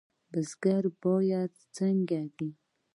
بزګر 0.31 0.83
باید 1.01 1.51
څنګه 1.75 2.19
وي؟ 2.35 2.49